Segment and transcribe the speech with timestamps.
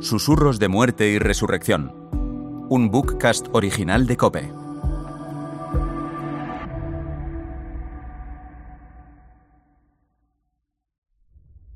[0.00, 1.92] Susurros de muerte y resurrección.
[2.70, 4.52] Un bookcast original de Cope.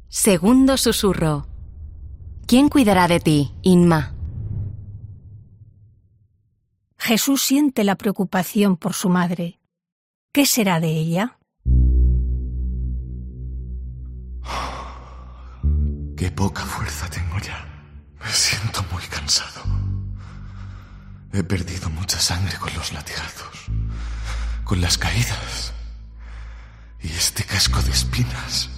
[0.06, 1.48] Segundo susurro.
[2.46, 4.14] ¿Quién cuidará de ti, Inma?
[6.98, 9.58] Jesús siente la preocupación por su madre.
[10.32, 11.38] ¿Qué será de ella?
[16.16, 17.71] Qué poca fuerza tengo ya.
[18.24, 19.62] Me siento muy cansado.
[21.32, 23.66] He perdido mucha sangre con los latigazos,
[24.64, 25.72] con las caídas.
[27.00, 28.70] Y este casco de espinas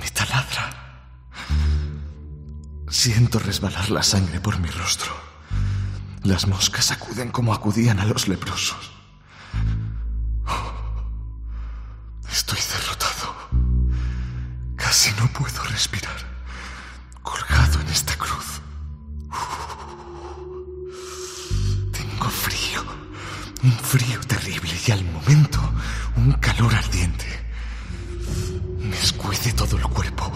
[0.00, 0.70] me taladra.
[2.88, 5.12] Siento resbalar la sangre por mi rostro.
[6.22, 8.92] Las moscas acuden como acudían a los leprosos.
[12.30, 13.34] Estoy derrotado.
[14.76, 16.27] Casi no puedo respirar.
[23.62, 25.60] Un frío terrible y al momento
[26.16, 27.26] un calor ardiente.
[28.78, 30.30] Me escuece todo el cuerpo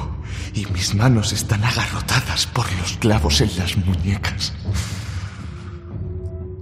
[0.54, 4.52] y mis manos están agarrotadas por los clavos en las muñecas.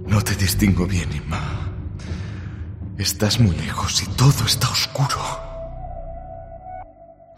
[0.05, 1.69] No te distingo bien, Inma.
[2.97, 5.19] Estás muy lejos y todo está oscuro.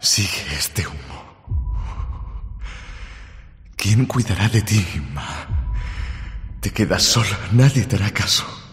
[0.00, 1.14] Sigue este humo.
[3.76, 5.72] ¿Quién cuidará de ti, Inma?
[6.60, 8.63] Te quedas sola, nadie te hará caso.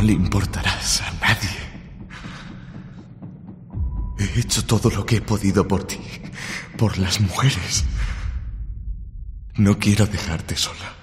[0.00, 1.58] No le importarás a nadie.
[4.18, 6.00] He hecho todo lo que he podido por ti,
[6.78, 7.84] por las mujeres.
[9.56, 10.94] No quiero dejarte sola.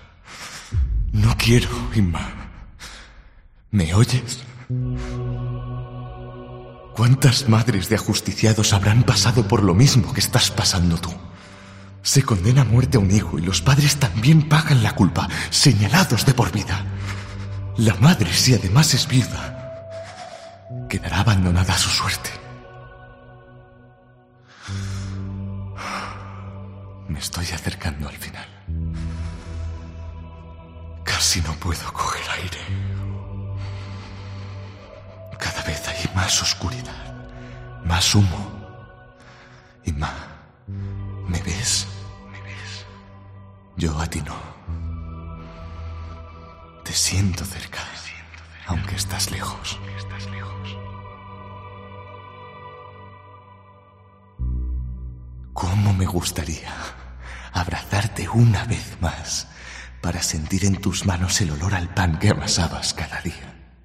[1.11, 2.49] No quiero, Inma.
[3.69, 4.43] ¿Me oyes?
[6.95, 11.13] ¿Cuántas madres de ajusticiados habrán pasado por lo mismo que estás pasando tú?
[12.01, 16.25] Se condena a muerte a un hijo y los padres también pagan la culpa, señalados
[16.25, 16.96] de por vida.
[17.77, 22.31] La madre, si además es viuda, quedará abandonada a su suerte.
[27.07, 28.47] Me estoy acercando al final.
[31.03, 32.59] Casi no puedo coger aire.
[35.37, 37.13] Cada vez hay más oscuridad,
[37.85, 38.57] más humo.
[39.85, 40.11] Y más.
[41.27, 41.85] ¿Me ves?
[42.31, 42.85] ¿Me ves?
[43.77, 44.35] Yo a ti no.
[46.87, 47.79] Te siento cerca,
[48.65, 49.77] aunque estás lejos.
[55.51, 56.71] ¿Cómo me gustaría
[57.51, 59.49] abrazarte una vez más
[60.01, 63.75] para sentir en tus manos el olor al pan que amasabas cada día?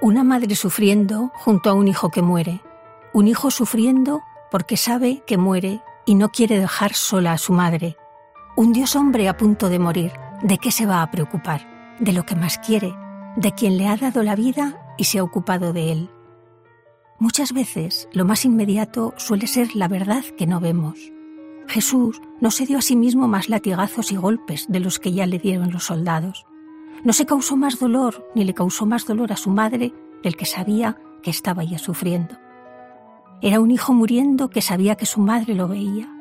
[0.00, 2.60] Una madre sufriendo junto a un hijo que muere.
[3.12, 4.22] Un hijo sufriendo
[4.52, 7.96] porque sabe que muere y no quiere dejar sola a su madre.
[8.58, 10.10] Un Dios hombre a punto de morir.
[10.42, 11.94] ¿De qué se va a preocupar?
[12.00, 12.92] De lo que más quiere,
[13.36, 16.10] de quien le ha dado la vida y se ha ocupado de él.
[17.20, 20.98] Muchas veces lo más inmediato suele ser la verdad que no vemos.
[21.68, 25.28] Jesús no se dio a sí mismo más latigazos y golpes de los que ya
[25.28, 26.44] le dieron los soldados.
[27.04, 30.46] No se causó más dolor ni le causó más dolor a su madre del que
[30.46, 32.34] sabía que estaba ya sufriendo.
[33.40, 36.12] Era un hijo muriendo que sabía que su madre lo veía.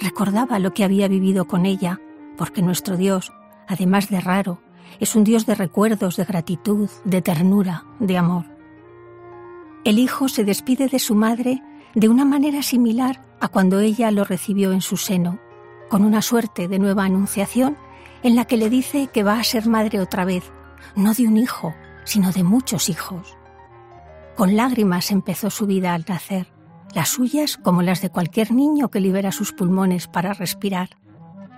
[0.00, 2.00] Recordaba lo que había vivido con ella,
[2.36, 3.32] porque nuestro Dios,
[3.68, 4.60] además de raro,
[5.00, 8.44] es un Dios de recuerdos, de gratitud, de ternura, de amor.
[9.84, 11.62] El hijo se despide de su madre
[11.94, 15.38] de una manera similar a cuando ella lo recibió en su seno,
[15.88, 17.76] con una suerte de nueva anunciación
[18.22, 20.50] en la que le dice que va a ser madre otra vez,
[20.96, 21.74] no de un hijo,
[22.04, 23.36] sino de muchos hijos.
[24.34, 26.53] Con lágrimas empezó su vida al nacer,
[26.94, 30.90] las suyas como las de cualquier niño que libera sus pulmones para respirar,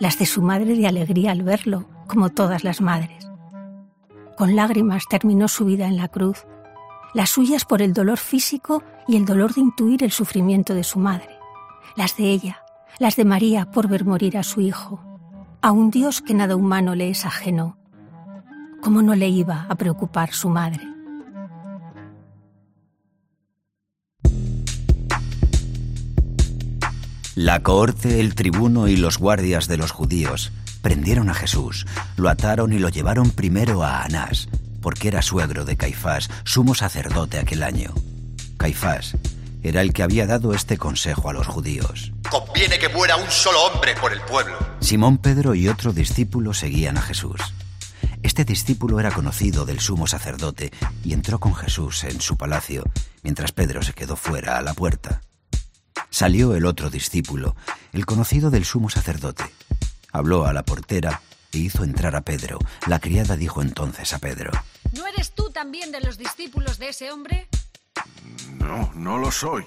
[0.00, 3.30] las de su madre de alegría al verlo, como todas las madres.
[4.36, 6.46] Con lágrimas terminó su vida en la cruz,
[7.14, 10.98] las suyas por el dolor físico y el dolor de intuir el sufrimiento de su
[10.98, 11.38] madre,
[11.96, 12.62] las de ella,
[12.98, 15.00] las de María por ver morir a su hijo,
[15.60, 17.76] a un Dios que nada humano le es ajeno.
[18.82, 20.95] ¿Cómo no le iba a preocupar su madre?
[27.36, 31.86] La cohorte, el tribuno y los guardias de los judíos prendieron a Jesús,
[32.16, 34.48] lo ataron y lo llevaron primero a Anás,
[34.80, 37.92] porque era suegro de Caifás, sumo sacerdote aquel año.
[38.56, 39.18] Caifás
[39.62, 42.10] era el que había dado este consejo a los judíos.
[42.30, 44.56] Conviene que muera un solo hombre por el pueblo.
[44.80, 47.42] Simón Pedro y otro discípulo seguían a Jesús.
[48.22, 50.72] Este discípulo era conocido del sumo sacerdote
[51.04, 52.84] y entró con Jesús en su palacio,
[53.22, 55.20] mientras Pedro se quedó fuera a la puerta.
[56.16, 57.56] Salió el otro discípulo,
[57.92, 59.44] el conocido del sumo sacerdote.
[60.12, 61.20] Habló a la portera
[61.52, 62.58] e hizo entrar a Pedro.
[62.86, 64.50] La criada dijo entonces a Pedro,
[64.94, 67.48] ¿No eres tú también de los discípulos de ese hombre?
[68.58, 69.64] No, no lo soy.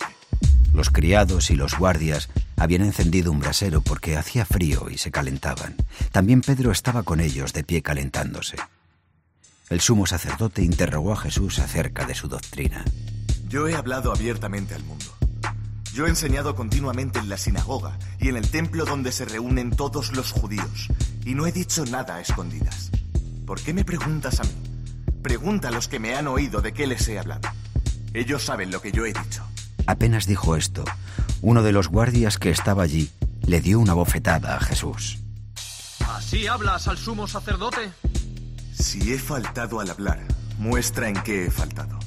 [0.74, 5.76] Los criados y los guardias habían encendido un brasero porque hacía frío y se calentaban.
[6.12, 8.58] También Pedro estaba con ellos de pie calentándose.
[9.70, 12.84] El sumo sacerdote interrogó a Jesús acerca de su doctrina.
[13.48, 15.19] Yo he hablado abiertamente al mundo.
[16.00, 20.16] Yo he enseñado continuamente en la sinagoga y en el templo donde se reúnen todos
[20.16, 20.88] los judíos,
[21.26, 22.90] y no he dicho nada a escondidas.
[23.46, 24.54] ¿Por qué me preguntas a mí?
[25.22, 27.50] Pregunta a los que me han oído de qué les he hablado.
[28.14, 29.44] Ellos saben lo que yo he dicho.
[29.88, 30.86] Apenas dijo esto,
[31.42, 33.12] uno de los guardias que estaba allí
[33.46, 35.20] le dio una bofetada a Jesús.
[36.08, 37.92] ¿Así hablas al sumo sacerdote?
[38.72, 40.26] Si he faltado al hablar,
[40.60, 42.00] muestra en qué he faltado.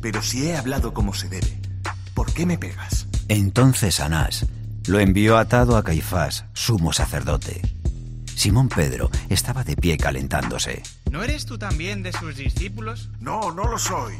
[0.00, 1.60] Pero si he hablado como se debe,
[2.14, 3.05] ¿por qué me pegas?
[3.28, 4.46] Entonces Anás
[4.86, 7.60] lo envió atado a Caifás, sumo sacerdote.
[8.36, 10.82] Simón Pedro estaba de pie calentándose.
[11.10, 13.10] ¿No eres tú también de sus discípulos?
[13.18, 14.14] No, no lo soy.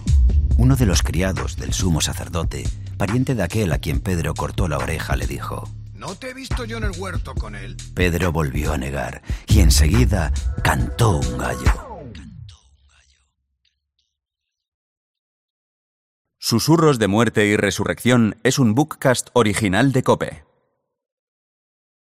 [0.57, 2.65] Uno de los criados del sumo sacerdote,
[2.97, 6.65] pariente de aquel a quien Pedro cortó la oreja, le dijo, ¿No te he visto
[6.65, 7.77] yo en el huerto con él?
[7.95, 10.33] Pedro volvió a negar y enseguida
[10.63, 11.86] cantó un gallo.
[16.49, 20.46] Susurros de muerte y resurrección es un bookcast original de Cope.